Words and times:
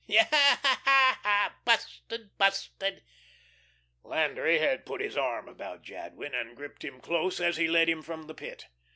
"Yah 0.07 0.21
h 0.21 0.27
h. 0.33 0.33
Yah 0.33 1.13
h 1.13 1.17
h, 1.23 1.51
busted, 1.63 2.35
busted!" 2.39 3.03
Landry 4.01 4.57
had 4.57 4.83
put 4.83 4.99
his 4.99 5.15
arm 5.15 5.47
about 5.47 5.83
Jadwin, 5.83 6.33
and 6.33 6.57
gripped 6.57 6.83
him 6.83 6.99
close 6.99 7.39
as 7.39 7.57
he 7.57 7.67
led 7.67 7.87
him 7.87 8.01
from 8.01 8.23
the 8.23 8.33
Pit. 8.33 8.65